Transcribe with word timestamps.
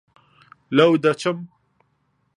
لەو 0.75 0.91
دەچم؟ 1.03 1.37